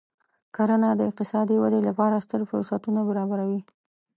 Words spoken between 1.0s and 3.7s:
اقتصادي ودې لپاره ستر فرصتونه برابروي.